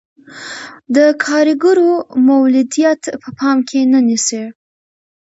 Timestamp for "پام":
3.37-3.57